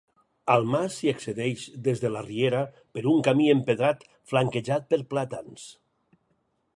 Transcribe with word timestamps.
Al 0.51 0.63
mas 0.75 0.95
s'hi 0.99 1.09
accedeix, 1.11 1.65
des 1.89 2.01
de 2.05 2.11
la 2.15 2.23
riera, 2.27 2.63
per 2.97 3.03
un 3.13 3.21
camí 3.29 3.49
empedrat, 3.55 4.03
flanquejat 4.33 4.91
per 4.95 5.03
plàtans. 5.13 5.69